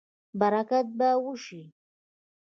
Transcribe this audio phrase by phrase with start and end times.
[0.39, 1.61] برکت به وشي